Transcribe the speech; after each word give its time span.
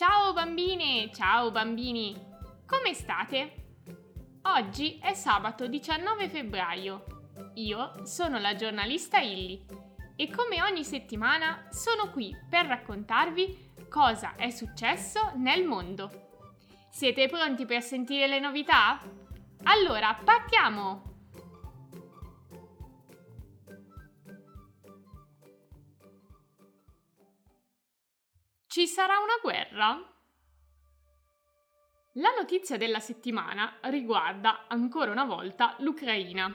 Ciao 0.00 0.32
bambine, 0.32 1.10
ciao 1.12 1.50
bambini, 1.50 2.18
come 2.64 2.94
state? 2.94 3.52
Oggi 4.44 4.98
è 4.98 5.12
sabato 5.12 5.66
19 5.66 6.30
febbraio. 6.30 7.04
Io 7.56 8.06
sono 8.06 8.38
la 8.38 8.54
giornalista 8.54 9.18
Illy 9.18 9.62
e 10.16 10.30
come 10.30 10.62
ogni 10.62 10.84
settimana 10.84 11.66
sono 11.68 12.10
qui 12.12 12.34
per 12.48 12.64
raccontarvi 12.64 13.72
cosa 13.90 14.36
è 14.36 14.48
successo 14.48 15.32
nel 15.34 15.66
mondo. 15.66 16.46
Siete 16.88 17.28
pronti 17.28 17.66
per 17.66 17.82
sentire 17.82 18.26
le 18.26 18.40
novità? 18.40 18.98
Allora, 19.64 20.14
partiamo! 20.14 21.09
Ci 28.70 28.86
sarà 28.86 29.14
una 29.18 29.36
guerra? 29.42 30.00
La 32.12 32.28
notizia 32.38 32.76
della 32.76 33.00
settimana 33.00 33.78
riguarda 33.86 34.68
ancora 34.68 35.10
una 35.10 35.24
volta 35.24 35.74
l'Ucraina. 35.80 36.46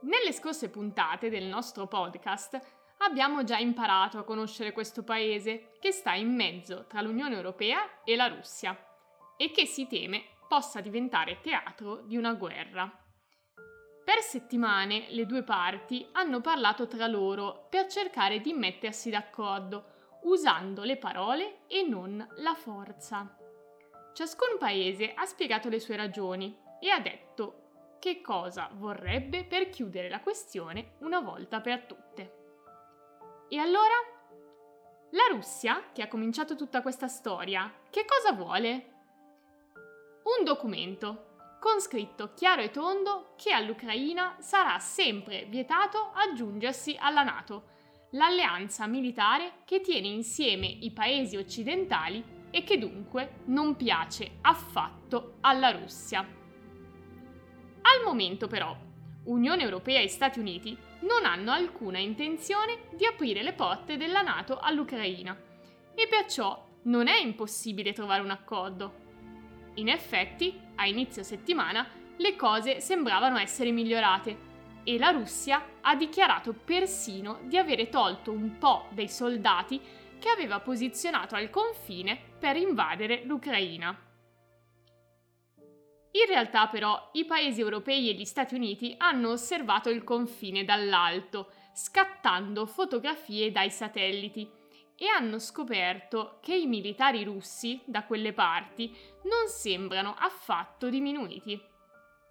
Nelle 0.00 0.32
scorse 0.32 0.68
puntate 0.68 1.30
del 1.30 1.44
nostro 1.44 1.86
podcast 1.86 2.60
abbiamo 3.04 3.44
già 3.44 3.56
imparato 3.56 4.18
a 4.18 4.24
conoscere 4.24 4.72
questo 4.72 5.04
paese 5.04 5.76
che 5.78 5.92
sta 5.92 6.12
in 6.14 6.34
mezzo 6.34 6.86
tra 6.88 7.02
l'Unione 7.02 7.36
Europea 7.36 8.02
e 8.02 8.16
la 8.16 8.26
Russia 8.26 8.76
e 9.36 9.52
che 9.52 9.64
si 9.64 9.86
teme 9.86 10.24
possa 10.48 10.80
diventare 10.80 11.40
teatro 11.40 12.00
di 12.00 12.16
una 12.16 12.32
guerra. 12.32 12.90
Per 14.04 14.18
settimane 14.22 15.06
le 15.10 15.24
due 15.24 15.44
parti 15.44 16.04
hanno 16.14 16.40
parlato 16.40 16.88
tra 16.88 17.06
loro 17.06 17.68
per 17.70 17.86
cercare 17.86 18.40
di 18.40 18.52
mettersi 18.52 19.08
d'accordo 19.08 19.94
usando 20.22 20.82
le 20.82 20.96
parole 20.96 21.60
e 21.66 21.82
non 21.82 22.26
la 22.36 22.54
forza. 22.54 23.36
Ciascun 24.12 24.58
paese 24.58 25.14
ha 25.14 25.24
spiegato 25.24 25.68
le 25.68 25.80
sue 25.80 25.96
ragioni 25.96 26.56
e 26.80 26.90
ha 26.90 27.00
detto 27.00 27.96
che 27.98 28.20
cosa 28.20 28.70
vorrebbe 28.72 29.44
per 29.44 29.68
chiudere 29.70 30.08
la 30.08 30.20
questione 30.20 30.94
una 31.00 31.20
volta 31.20 31.60
per 31.60 31.84
tutte. 31.84 32.36
E 33.48 33.58
allora? 33.58 33.94
La 35.12 35.26
Russia, 35.30 35.84
che 35.92 36.02
ha 36.02 36.08
cominciato 36.08 36.54
tutta 36.54 36.82
questa 36.82 37.08
storia, 37.08 37.72
che 37.90 38.04
cosa 38.04 38.32
vuole? 38.32 38.94
Un 40.36 40.44
documento 40.44 41.56
con 41.60 41.80
scritto 41.80 42.34
chiaro 42.34 42.62
e 42.62 42.70
tondo 42.70 43.32
che 43.36 43.52
all'Ucraina 43.52 44.36
sarà 44.38 44.78
sempre 44.78 45.46
vietato 45.46 46.12
aggiungersi 46.14 46.96
alla 46.98 47.22
Nato 47.22 47.76
l'alleanza 48.10 48.86
militare 48.86 49.62
che 49.64 49.80
tiene 49.80 50.08
insieme 50.08 50.66
i 50.66 50.90
paesi 50.92 51.36
occidentali 51.36 52.24
e 52.50 52.64
che 52.64 52.78
dunque 52.78 53.40
non 53.46 53.76
piace 53.76 54.38
affatto 54.40 55.36
alla 55.40 55.70
Russia. 55.70 56.20
Al 56.20 58.04
momento 58.04 58.46
però, 58.46 58.76
Unione 59.24 59.62
Europea 59.62 60.00
e 60.00 60.08
Stati 60.08 60.38
Uniti 60.38 60.76
non 61.00 61.24
hanno 61.24 61.52
alcuna 61.52 61.98
intenzione 61.98 62.88
di 62.94 63.04
aprire 63.04 63.42
le 63.42 63.52
porte 63.52 63.96
della 63.96 64.22
Nato 64.22 64.58
all'Ucraina 64.58 65.36
e 65.94 66.06
perciò 66.08 66.66
non 66.84 67.08
è 67.08 67.18
impossibile 67.18 67.92
trovare 67.92 68.22
un 68.22 68.30
accordo. 68.30 69.06
In 69.74 69.88
effetti, 69.88 70.58
a 70.76 70.86
inizio 70.86 71.22
settimana, 71.22 71.86
le 72.16 72.36
cose 72.36 72.80
sembravano 72.80 73.38
essere 73.38 73.70
migliorate 73.70 74.47
e 74.88 74.96
la 74.96 75.10
Russia 75.10 75.62
ha 75.82 75.94
dichiarato 75.96 76.54
persino 76.54 77.40
di 77.42 77.58
avere 77.58 77.90
tolto 77.90 78.32
un 78.32 78.56
po' 78.56 78.86
dei 78.92 79.10
soldati 79.10 79.78
che 80.18 80.30
aveva 80.30 80.60
posizionato 80.60 81.34
al 81.34 81.50
confine 81.50 82.18
per 82.38 82.56
invadere 82.56 83.22
l'Ucraina. 83.24 83.88
In 86.10 86.26
realtà 86.26 86.68
però 86.68 87.10
i 87.12 87.26
paesi 87.26 87.60
europei 87.60 88.08
e 88.08 88.14
gli 88.14 88.24
Stati 88.24 88.54
Uniti 88.54 88.94
hanno 88.96 89.32
osservato 89.32 89.90
il 89.90 90.02
confine 90.04 90.64
dall'alto, 90.64 91.50
scattando 91.74 92.64
fotografie 92.64 93.52
dai 93.52 93.70
satelliti 93.70 94.50
e 94.96 95.06
hanno 95.06 95.38
scoperto 95.38 96.38
che 96.40 96.56
i 96.56 96.66
militari 96.66 97.24
russi 97.24 97.78
da 97.84 98.04
quelle 98.04 98.32
parti 98.32 98.96
non 99.24 99.48
sembrano 99.48 100.14
affatto 100.18 100.88
diminuiti. 100.88 101.76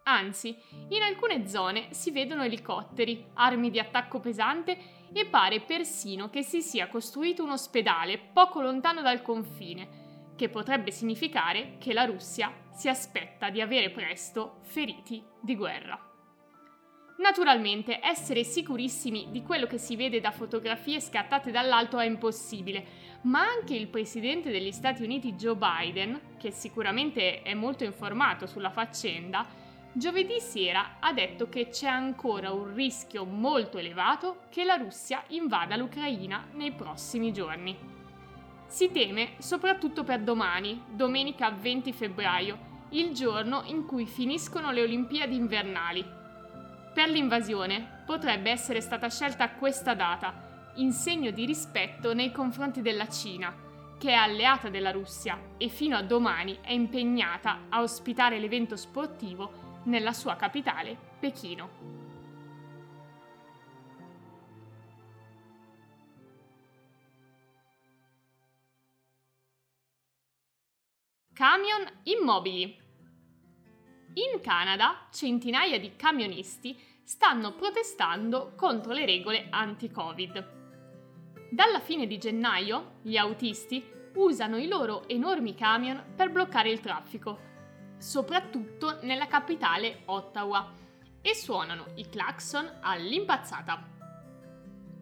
Anzi, 0.09 0.57
in 0.89 1.01
alcune 1.01 1.47
zone 1.47 1.87
si 1.89 2.11
vedono 2.11 2.43
elicotteri, 2.43 3.25
armi 3.33 3.69
di 3.69 3.77
attacco 3.77 4.21
pesante 4.21 4.77
e 5.11 5.25
pare 5.25 5.59
persino 5.59 6.29
che 6.29 6.43
si 6.43 6.61
sia 6.61 6.87
costruito 6.87 7.43
un 7.43 7.49
ospedale 7.51 8.17
poco 8.17 8.61
lontano 8.61 9.01
dal 9.01 9.21
confine, 9.21 10.05
che 10.37 10.47
potrebbe 10.47 10.91
significare 10.91 11.75
che 11.77 11.91
la 11.91 12.05
Russia 12.05 12.53
si 12.73 12.87
aspetta 12.87 13.49
di 13.49 13.59
avere 13.59 13.89
presto 13.89 14.59
feriti 14.61 15.21
di 15.41 15.55
guerra. 15.57 16.01
Naturalmente 17.17 17.99
essere 18.01 18.45
sicurissimi 18.45 19.27
di 19.31 19.43
quello 19.43 19.65
che 19.65 19.77
si 19.77 19.97
vede 19.97 20.21
da 20.21 20.31
fotografie 20.31 21.01
scattate 21.01 21.51
dall'alto 21.51 21.99
è 21.99 22.05
impossibile, 22.05 22.85
ma 23.23 23.41
anche 23.41 23.75
il 23.75 23.87
presidente 23.87 24.51
degli 24.51 24.71
Stati 24.71 25.03
Uniti 25.03 25.33
Joe 25.33 25.57
Biden, 25.57 26.37
che 26.37 26.51
sicuramente 26.51 27.41
è 27.41 27.53
molto 27.55 27.83
informato 27.83 28.45
sulla 28.45 28.69
faccenda, 28.69 29.65
giovedì 29.97 30.39
sera 30.39 30.97
ha 30.99 31.11
detto 31.11 31.49
che 31.49 31.69
c'è 31.69 31.87
ancora 31.87 32.51
un 32.51 32.73
rischio 32.75 33.25
molto 33.25 33.79
elevato 33.79 34.41
che 34.49 34.63
la 34.63 34.75
Russia 34.75 35.23
invada 35.29 35.75
l'Ucraina 35.75 36.45
nei 36.53 36.71
prossimi 36.71 37.33
giorni. 37.33 37.75
Si 38.67 38.91
teme 38.91 39.33
soprattutto 39.39 40.03
per 40.03 40.19
domani, 40.21 40.83
domenica 40.87 41.49
20 41.49 41.93
febbraio, 41.93 42.65
il 42.89 43.11
giorno 43.13 43.63
in 43.65 43.85
cui 43.85 44.05
finiscono 44.05 44.71
le 44.71 44.83
Olimpiadi 44.83 45.35
invernali. 45.35 46.05
Per 46.93 47.09
l'invasione 47.09 48.03
potrebbe 48.05 48.51
essere 48.51 48.81
stata 48.81 49.09
scelta 49.09 49.49
questa 49.51 49.95
data, 49.95 50.73
in 50.75 50.91
segno 50.91 51.31
di 51.31 51.45
rispetto 51.45 52.13
nei 52.13 52.31
confronti 52.31 52.81
della 52.81 53.09
Cina, 53.09 53.53
che 53.97 54.09
è 54.09 54.13
alleata 54.13 54.69
della 54.69 54.91
Russia 54.91 55.39
e 55.57 55.69
fino 55.69 55.97
a 55.97 56.03
domani 56.03 56.59
è 56.61 56.71
impegnata 56.71 57.61
a 57.69 57.81
ospitare 57.81 58.37
l'evento 58.37 58.75
sportivo 58.75 59.66
nella 59.87 60.13
sua 60.13 60.35
capitale, 60.35 60.97
Pechino. 61.19 61.95
Camion 71.33 71.85
immobili. 72.03 72.85
In 74.13 74.41
Canada 74.41 75.07
centinaia 75.11 75.79
di 75.79 75.95
camionisti 75.95 76.75
stanno 77.03 77.53
protestando 77.53 78.53
contro 78.55 78.91
le 78.91 79.05
regole 79.05 79.47
anti-Covid. 79.49 80.55
Dalla 81.51 81.79
fine 81.79 82.07
di 82.07 82.17
gennaio 82.17 82.95
gli 83.03 83.17
autisti 83.17 83.85
usano 84.15 84.57
i 84.57 84.67
loro 84.67 85.07
enormi 85.07 85.53
camion 85.53 86.13
per 86.15 86.31
bloccare 86.31 86.71
il 86.71 86.79
traffico 86.79 87.47
soprattutto 87.97 88.99
nella 89.01 89.27
capitale 89.27 90.01
Ottawa, 90.05 90.85
e 91.27 91.35
suonano 91.35 91.87
i 91.95 92.07
clacson 92.07 92.77
all'impazzata. 92.79 93.95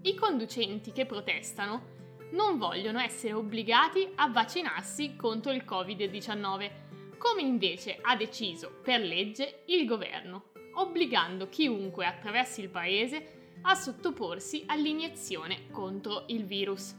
I 0.01 0.15
conducenti 0.15 0.91
che 0.91 1.05
protestano 1.05 1.93
non 2.31 2.57
vogliono 2.57 2.99
essere 2.99 3.33
obbligati 3.33 4.11
a 4.15 4.29
vaccinarsi 4.29 5.15
contro 5.15 5.51
il 5.51 5.63
Covid-19, 5.63 6.71
come 7.17 7.41
invece 7.41 7.99
ha 8.01 8.15
deciso 8.15 8.79
per 8.81 9.01
legge 9.01 9.63
il 9.67 9.85
governo, 9.85 10.51
obbligando 10.73 11.47
chiunque 11.47 12.07
attraversi 12.07 12.61
il 12.61 12.69
paese 12.69 13.53
a 13.61 13.75
sottoporsi 13.75 14.63
all'iniezione 14.65 15.69
contro 15.69 16.23
il 16.27 16.45
virus. 16.45 16.95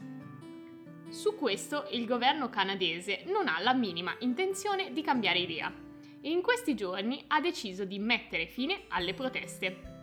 Su 1.09 1.35
questo 1.35 1.87
il 1.91 2.05
governo 2.05 2.49
canadese 2.49 3.23
non 3.25 3.49
ha 3.49 3.59
la 3.59 3.73
minima 3.73 4.15
intenzione 4.19 4.91
di 4.91 5.01
cambiare 5.01 5.39
idea 5.39 5.85
in 6.31 6.41
questi 6.41 6.75
giorni 6.75 7.23
ha 7.27 7.39
deciso 7.39 7.85
di 7.85 7.99
mettere 7.99 8.47
fine 8.47 8.83
alle 8.89 9.13
proteste. 9.13 9.95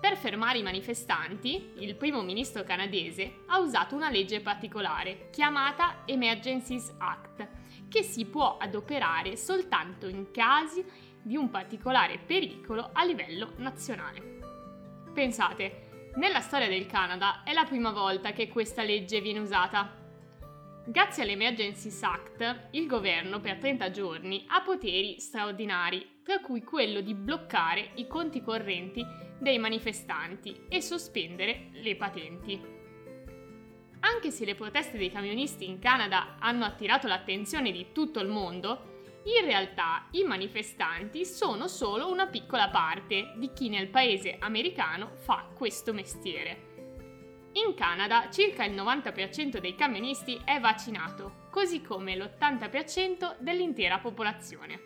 Per 0.00 0.16
fermare 0.16 0.58
i 0.58 0.62
manifestanti, 0.62 1.72
il 1.78 1.94
primo 1.94 2.22
ministro 2.22 2.62
canadese 2.62 3.42
ha 3.46 3.58
usato 3.58 3.94
una 3.94 4.10
legge 4.10 4.40
particolare, 4.40 5.28
chiamata 5.30 6.02
Emergencies 6.06 6.94
Act, 6.98 7.48
che 7.88 8.02
si 8.02 8.24
può 8.24 8.56
adoperare 8.56 9.36
soltanto 9.36 10.08
in 10.08 10.30
casi 10.30 10.84
di 11.22 11.36
un 11.36 11.50
particolare 11.50 12.18
pericolo 12.18 12.90
a 12.92 13.04
livello 13.04 13.52
nazionale. 13.56 14.38
Pensate, 15.12 16.12
nella 16.16 16.40
storia 16.40 16.68
del 16.68 16.86
Canada 16.86 17.42
è 17.44 17.52
la 17.52 17.64
prima 17.64 17.92
volta 17.92 18.32
che 18.32 18.48
questa 18.48 18.82
legge 18.82 19.20
viene 19.20 19.38
usata 19.38 19.99
Grazie 20.90 21.22
all'Emergencies 21.22 22.02
Act, 22.02 22.70
il 22.72 22.88
governo 22.88 23.38
per 23.38 23.58
30 23.58 23.92
giorni 23.92 24.44
ha 24.48 24.60
poteri 24.60 25.20
straordinari, 25.20 26.18
tra 26.24 26.40
cui 26.40 26.64
quello 26.64 27.00
di 27.00 27.14
bloccare 27.14 27.90
i 27.94 28.08
conti 28.08 28.42
correnti 28.42 29.06
dei 29.38 29.58
manifestanti 29.58 30.62
e 30.68 30.80
sospendere 30.80 31.68
le 31.74 31.94
patenti. 31.94 32.60
Anche 34.00 34.32
se 34.32 34.44
le 34.44 34.56
proteste 34.56 34.98
dei 34.98 35.12
camionisti 35.12 35.64
in 35.64 35.78
Canada 35.78 36.34
hanno 36.40 36.64
attirato 36.64 37.06
l'attenzione 37.06 37.70
di 37.70 37.92
tutto 37.92 38.18
il 38.18 38.26
mondo, 38.26 39.02
in 39.38 39.44
realtà 39.44 40.08
i 40.10 40.24
manifestanti 40.24 41.24
sono 41.24 41.68
solo 41.68 42.10
una 42.10 42.26
piccola 42.26 42.68
parte 42.68 43.34
di 43.36 43.52
chi 43.52 43.68
nel 43.68 43.90
paese 43.90 44.38
americano 44.40 45.12
fa 45.14 45.46
questo 45.54 45.92
mestiere. 45.92 46.69
In 47.54 47.74
Canada 47.74 48.30
circa 48.30 48.64
il 48.64 48.74
90% 48.74 49.58
dei 49.58 49.74
camionisti 49.74 50.40
è 50.44 50.60
vaccinato, 50.60 51.48
così 51.50 51.82
come 51.82 52.16
l'80% 52.16 53.38
dell'intera 53.40 53.98
popolazione. 53.98 54.80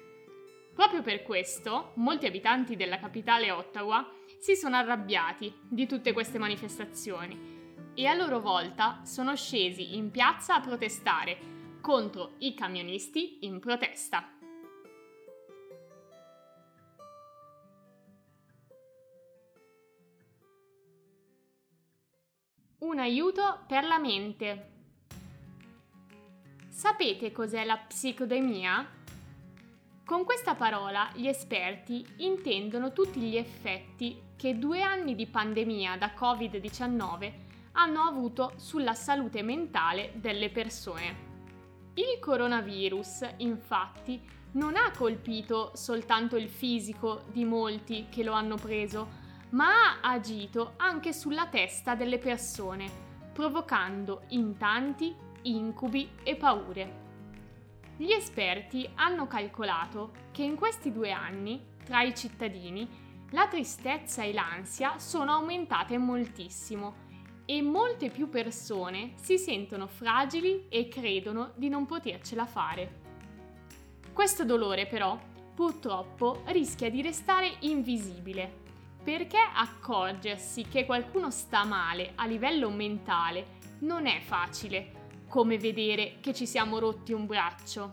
Proprio 0.74 1.02
per 1.02 1.22
questo, 1.22 1.92
molti 1.96 2.24
abitanti 2.24 2.74
della 2.74 2.98
capitale 2.98 3.50
Ottawa 3.50 4.10
si 4.38 4.56
sono 4.56 4.76
arrabbiati 4.76 5.54
di 5.68 5.86
tutte 5.86 6.12
queste 6.14 6.38
manifestazioni 6.38 7.92
e 7.94 8.06
a 8.06 8.14
loro 8.14 8.40
volta 8.40 9.02
sono 9.04 9.36
scesi 9.36 9.96
in 9.96 10.10
piazza 10.10 10.54
a 10.54 10.60
protestare 10.60 11.52
contro 11.82 12.32
i 12.38 12.54
camionisti 12.54 13.40
in 13.42 13.60
protesta. 13.60 14.33
Un 22.84 22.98
aiuto 22.98 23.60
per 23.66 23.82
la 23.84 23.98
mente. 23.98 24.72
Sapete 26.68 27.32
cos'è 27.32 27.64
la 27.64 27.78
psicodemia? 27.78 28.86
Con 30.04 30.24
questa 30.24 30.54
parola 30.54 31.10
gli 31.14 31.26
esperti 31.26 32.04
intendono 32.18 32.92
tutti 32.92 33.20
gli 33.20 33.38
effetti 33.38 34.20
che 34.36 34.58
due 34.58 34.82
anni 34.82 35.14
di 35.14 35.26
pandemia 35.26 35.96
da 35.96 36.12
Covid-19 36.14 37.32
hanno 37.72 38.02
avuto 38.02 38.52
sulla 38.56 38.92
salute 38.92 39.42
mentale 39.42 40.12
delle 40.16 40.50
persone. 40.50 41.16
Il 41.94 42.18
coronavirus, 42.20 43.36
infatti, 43.38 44.20
non 44.52 44.76
ha 44.76 44.90
colpito 44.94 45.70
soltanto 45.74 46.36
il 46.36 46.50
fisico 46.50 47.22
di 47.32 47.46
molti 47.46 48.08
che 48.10 48.22
lo 48.22 48.32
hanno 48.34 48.56
preso, 48.56 49.22
ma 49.54 50.00
ha 50.00 50.12
agito 50.12 50.74
anche 50.76 51.12
sulla 51.12 51.46
testa 51.46 51.94
delle 51.94 52.18
persone, 52.18 52.90
provocando 53.32 54.22
in 54.28 54.56
tanti 54.56 55.14
incubi 55.42 56.10
e 56.22 56.34
paure. 56.34 57.02
Gli 57.96 58.10
esperti 58.10 58.88
hanno 58.94 59.26
calcolato 59.28 60.12
che 60.32 60.42
in 60.42 60.56
questi 60.56 60.90
due 60.90 61.12
anni, 61.12 61.64
tra 61.84 62.02
i 62.02 62.14
cittadini, 62.14 63.02
la 63.30 63.46
tristezza 63.46 64.22
e 64.22 64.32
l'ansia 64.32 64.98
sono 64.98 65.32
aumentate 65.32 65.98
moltissimo 65.98 67.02
e 67.44 67.62
molte 67.62 68.10
più 68.10 68.28
persone 68.28 69.12
si 69.20 69.38
sentono 69.38 69.86
fragili 69.86 70.66
e 70.68 70.88
credono 70.88 71.52
di 71.54 71.68
non 71.68 71.86
potercela 71.86 72.46
fare. 72.46 73.02
Questo 74.12 74.44
dolore 74.44 74.86
però 74.86 75.16
purtroppo 75.54 76.42
rischia 76.46 76.90
di 76.90 77.02
restare 77.02 77.56
invisibile 77.60 78.62
perché 79.04 79.36
accorgersi 79.36 80.64
che 80.66 80.86
qualcuno 80.86 81.30
sta 81.30 81.64
male 81.64 82.12
a 82.14 82.26
livello 82.26 82.70
mentale 82.70 83.58
non 83.80 84.06
è 84.06 84.20
facile, 84.20 85.02
come 85.28 85.58
vedere 85.58 86.16
che 86.20 86.32
ci 86.32 86.46
siamo 86.46 86.78
rotti 86.78 87.12
un 87.12 87.26
braccio. 87.26 87.92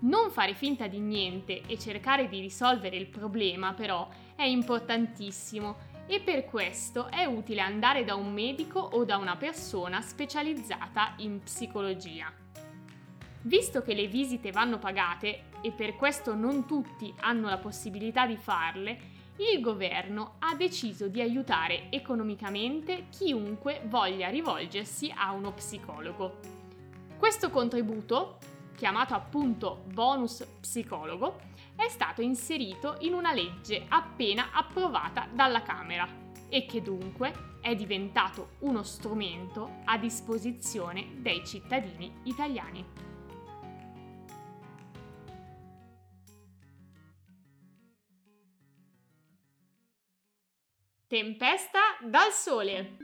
Non 0.00 0.30
fare 0.30 0.54
finta 0.54 0.86
di 0.86 0.98
niente 0.98 1.62
e 1.66 1.78
cercare 1.78 2.28
di 2.28 2.40
risolvere 2.40 2.96
il 2.96 3.06
problema 3.06 3.72
però 3.72 4.06
è 4.36 4.42
importantissimo 4.42 5.90
e 6.06 6.20
per 6.20 6.44
questo 6.44 7.08
è 7.08 7.24
utile 7.24 7.62
andare 7.62 8.04
da 8.04 8.14
un 8.14 8.32
medico 8.32 8.80
o 8.80 9.04
da 9.04 9.16
una 9.16 9.36
persona 9.36 10.02
specializzata 10.02 11.14
in 11.18 11.40
psicologia. 11.42 12.30
Visto 13.44 13.80
che 13.80 13.94
le 13.94 14.08
visite 14.08 14.50
vanno 14.50 14.78
pagate 14.78 15.44
e 15.62 15.72
per 15.72 15.96
questo 15.96 16.34
non 16.34 16.66
tutti 16.66 17.14
hanno 17.20 17.48
la 17.48 17.58
possibilità 17.58 18.26
di 18.26 18.36
farle, 18.36 19.11
il 19.36 19.60
governo 19.60 20.34
ha 20.40 20.54
deciso 20.54 21.08
di 21.08 21.20
aiutare 21.20 21.90
economicamente 21.90 23.06
chiunque 23.08 23.82
voglia 23.86 24.28
rivolgersi 24.28 25.12
a 25.14 25.32
uno 25.32 25.52
psicologo. 25.52 26.38
Questo 27.18 27.50
contributo, 27.50 28.38
chiamato 28.76 29.14
appunto 29.14 29.84
bonus 29.92 30.44
psicologo, 30.60 31.38
è 31.74 31.88
stato 31.88 32.20
inserito 32.20 32.96
in 33.00 33.14
una 33.14 33.32
legge 33.32 33.86
appena 33.88 34.50
approvata 34.52 35.26
dalla 35.32 35.62
Camera 35.62 36.06
e 36.48 36.66
che 36.66 36.82
dunque 36.82 37.50
è 37.62 37.74
diventato 37.74 38.50
uno 38.60 38.82
strumento 38.82 39.78
a 39.84 39.96
disposizione 39.96 41.12
dei 41.16 41.44
cittadini 41.46 42.12
italiani. 42.24 43.01
Tempesta 51.12 51.78
dal 52.00 52.30
sole. 52.30 52.96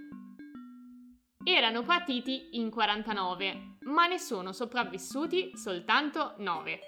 Erano 1.45 1.83
partiti 1.83 2.49
in 2.53 2.71
49, 2.71 3.77
ma 3.81 4.07
ne 4.07 4.19
sono 4.19 4.55
sopravvissuti 4.55 5.51
soltanto 5.55 6.33
9. 6.39 6.81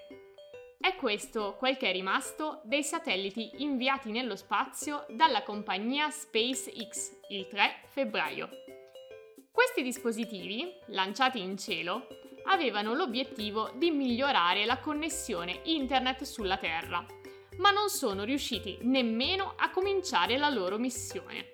È 0.79 0.95
questo 0.95 1.57
quel 1.59 1.77
che 1.77 1.89
è 1.89 1.91
rimasto 1.91 2.61
dei 2.63 2.81
satelliti 2.81 3.51
inviati 3.57 4.09
nello 4.09 4.35
spazio 4.35 5.05
dalla 5.09 5.43
compagnia 5.43 6.09
SpaceX 6.09 7.11
il 7.29 7.47
3 7.47 7.83
febbraio. 7.85 8.49
Questi 9.51 9.83
dispositivi, 9.83 10.73
lanciati 10.87 11.39
in 11.39 11.55
cielo, 11.55 12.07
avevano 12.45 12.95
l'obiettivo 12.95 13.69
di 13.75 13.91
migliorare 13.91 14.65
la 14.65 14.79
connessione 14.79 15.59
internet 15.65 16.23
sulla 16.23 16.57
Terra, 16.57 17.05
ma 17.57 17.71
non 17.71 17.89
sono 17.89 18.23
riusciti 18.23 18.79
nemmeno 18.81 19.53
a 19.57 19.69
cominciare 19.69 20.37
la 20.37 20.49
loro 20.49 20.77
missione. 20.77 21.49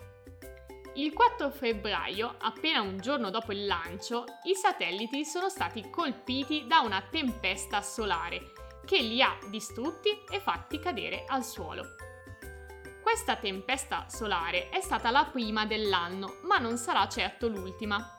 Il 0.96 1.14
4 1.14 1.52
febbraio, 1.52 2.36
appena 2.40 2.82
un 2.82 3.00
giorno 3.00 3.30
dopo 3.30 3.52
il 3.52 3.66
lancio, 3.66 4.26
i 4.46 4.56
satelliti 4.56 5.26
sono 5.26 5.48
stati 5.48 5.90
colpiti 5.92 6.66
da 6.66 6.80
una 6.80 7.04
tempesta 7.08 7.82
solare 7.82 8.52
che 8.84 9.00
li 9.02 9.22
ha 9.22 9.38
distrutti 9.50 10.10
e 10.30 10.40
fatti 10.40 10.80
cadere 10.80 11.26
al 11.28 11.44
suolo. 11.44 11.96
Questa 13.04 13.36
tempesta 13.36 14.08
solare 14.10 14.70
è 14.70 14.82
stata 14.82 15.12
la 15.12 15.26
prima 15.26 15.66
dell'anno, 15.66 16.40
ma 16.44 16.58
non 16.58 16.78
sarà 16.78 17.08
certo 17.08 17.48
l'ultima. 17.48 18.17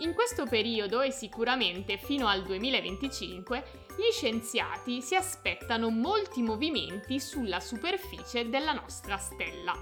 In 0.00 0.12
questo 0.12 0.44
periodo 0.44 1.00
e 1.00 1.10
sicuramente 1.10 1.96
fino 1.96 2.26
al 2.26 2.42
2025 2.42 3.64
gli 3.96 4.12
scienziati 4.12 5.00
si 5.00 5.14
aspettano 5.14 5.88
molti 5.88 6.42
movimenti 6.42 7.18
sulla 7.18 7.60
superficie 7.60 8.50
della 8.50 8.72
nostra 8.72 9.16
stella. 9.16 9.72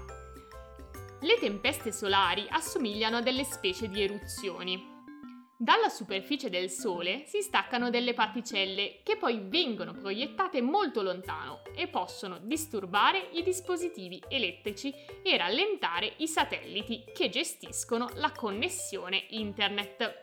Le 1.19 1.37
tempeste 1.39 1.91
solari 1.91 2.45
assomigliano 2.49 3.17
a 3.17 3.21
delle 3.21 3.43
specie 3.43 3.89
di 3.89 4.03
eruzioni. 4.03 4.94
Dalla 5.57 5.87
superficie 5.87 6.49
del 6.49 6.69
Sole 6.69 7.23
si 7.27 7.41
staccano 7.41 7.89
delle 7.89 8.13
particelle 8.13 8.99
che 9.03 9.15
poi 9.15 9.39
vengono 9.41 9.93
proiettate 9.93 10.61
molto 10.61 11.01
lontano 11.01 11.61
e 11.73 11.87
possono 11.87 12.39
disturbare 12.39 13.29
i 13.31 13.41
dispositivi 13.41 14.21
elettrici 14.27 14.93
e 15.23 15.37
rallentare 15.37 16.11
i 16.17 16.27
satelliti 16.27 17.05
che 17.13 17.29
gestiscono 17.29 18.09
la 18.15 18.33
connessione 18.33 19.27
internet. 19.29 20.19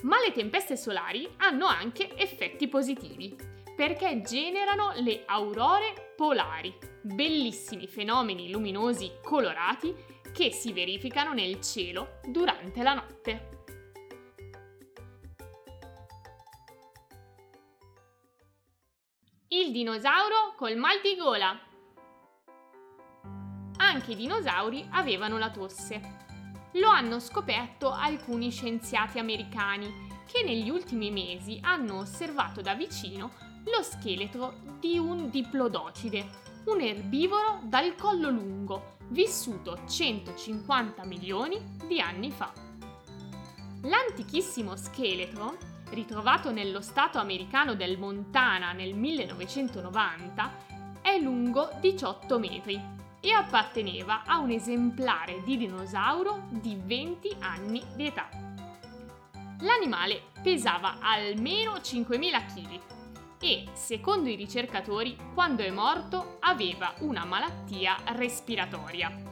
Ma 0.00 0.18
le 0.18 0.32
tempeste 0.32 0.78
solari 0.78 1.28
hanno 1.36 1.66
anche 1.66 2.16
effetti 2.16 2.68
positivi, 2.68 3.36
perché 3.76 4.22
generano 4.22 4.92
le 4.94 5.24
aurore 5.26 6.14
polari, 6.16 6.74
bellissimi 7.02 7.86
fenomeni 7.86 8.50
luminosi 8.50 9.12
colorati 9.22 9.94
che 10.32 10.52
si 10.52 10.72
verificano 10.72 11.34
nel 11.34 11.60
cielo 11.60 12.20
durante 12.26 12.82
la 12.82 12.94
notte. 12.94 13.59
Il 19.52 19.72
dinosauro 19.72 20.54
col 20.54 20.76
mal 20.76 21.00
di 21.02 21.16
gola. 21.16 21.58
Anche 23.78 24.12
i 24.12 24.14
dinosauri 24.14 24.86
avevano 24.92 25.38
la 25.38 25.50
tosse. 25.50 26.00
Lo 26.74 26.88
hanno 26.88 27.18
scoperto 27.18 27.90
alcuni 27.90 28.52
scienziati 28.52 29.18
americani 29.18 29.92
che 30.30 30.44
negli 30.44 30.70
ultimi 30.70 31.10
mesi 31.10 31.58
hanno 31.62 31.98
osservato 31.98 32.60
da 32.60 32.76
vicino 32.76 33.32
lo 33.64 33.82
scheletro 33.82 34.54
di 34.78 34.98
un 34.98 35.28
diplodocide, 35.30 36.28
un 36.66 36.80
erbivoro 36.80 37.58
dal 37.64 37.96
collo 37.96 38.30
lungo, 38.30 38.98
vissuto 39.08 39.80
150 39.84 41.04
milioni 41.06 41.60
di 41.88 42.00
anni 42.00 42.30
fa. 42.30 42.52
L'antichissimo 43.82 44.76
scheletro 44.76 45.69
ritrovato 45.90 46.50
nello 46.50 46.80
stato 46.80 47.18
americano 47.18 47.74
del 47.74 47.98
Montana 47.98 48.72
nel 48.72 48.94
1990, 48.94 50.52
è 51.02 51.18
lungo 51.18 51.70
18 51.80 52.38
metri 52.38 52.80
e 53.20 53.32
apparteneva 53.32 54.22
a 54.24 54.38
un 54.38 54.50
esemplare 54.50 55.42
di 55.44 55.56
dinosauro 55.56 56.46
di 56.50 56.78
20 56.82 57.36
anni 57.40 57.82
di 57.94 58.06
età. 58.06 58.28
L'animale 59.60 60.22
pesava 60.42 60.98
almeno 61.00 61.74
5.000 61.74 62.46
kg 62.46 62.80
e, 63.42 63.66
secondo 63.72 64.28
i 64.28 64.36
ricercatori, 64.36 65.16
quando 65.34 65.62
è 65.62 65.70
morto 65.70 66.36
aveva 66.40 66.94
una 67.00 67.24
malattia 67.24 67.96
respiratoria. 68.14 69.29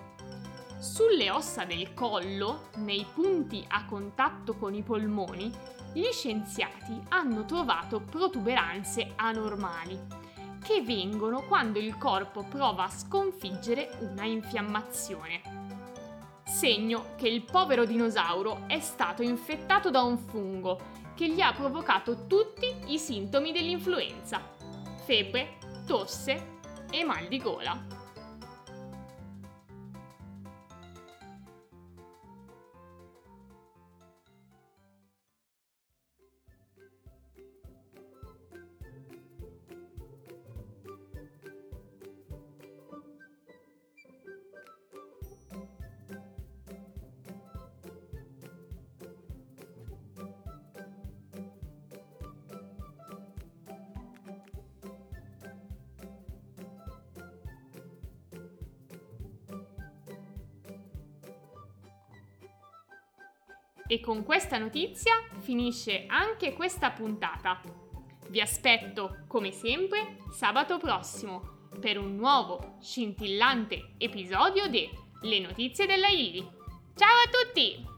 Sulle 0.78 1.28
ossa 1.28 1.64
del 1.64 1.92
collo, 1.92 2.68
nei 2.76 3.04
punti 3.12 3.64
a 3.66 3.84
contatto 3.84 4.54
con 4.54 4.74
i 4.74 4.82
polmoni, 4.84 5.52
gli 5.92 6.08
scienziati 6.12 7.02
hanno 7.08 7.44
trovato 7.44 8.00
protuberanze 8.00 9.12
anormali 9.16 9.98
che 10.62 10.82
vengono 10.82 11.42
quando 11.42 11.80
il 11.80 11.98
corpo 11.98 12.44
prova 12.44 12.84
a 12.84 12.90
sconfiggere 12.90 13.90
una 14.00 14.24
infiammazione. 14.24 15.40
Segno 16.44 17.14
che 17.16 17.26
il 17.26 17.42
povero 17.42 17.84
dinosauro 17.84 18.62
è 18.68 18.78
stato 18.78 19.22
infettato 19.22 19.90
da 19.90 20.02
un 20.02 20.16
fungo 20.16 20.78
che 21.16 21.28
gli 21.28 21.40
ha 21.40 21.52
provocato 21.52 22.26
tutti 22.28 22.72
i 22.86 22.98
sintomi 22.98 23.50
dell'influenza. 23.50 24.40
Febbre, 25.04 25.58
tosse 25.86 26.58
e 26.88 27.02
mal 27.02 27.26
di 27.26 27.38
gola. 27.38 27.97
E 63.90 64.00
con 64.00 64.22
questa 64.22 64.58
notizia 64.58 65.14
finisce 65.38 66.04
anche 66.06 66.52
questa 66.52 66.90
puntata. 66.90 67.62
Vi 68.28 68.38
aspetto, 68.38 69.24
come 69.26 69.50
sempre, 69.50 70.18
sabato 70.30 70.76
prossimo 70.76 71.68
per 71.80 71.96
un 71.96 72.14
nuovo 72.14 72.76
scintillante 72.82 73.94
episodio 73.96 74.68
di 74.68 74.86
Le 75.22 75.40
notizie 75.40 75.86
della 75.86 76.08
Ili. 76.08 76.46
Ciao 76.94 77.16
a 77.24 77.30
tutti! 77.30 77.97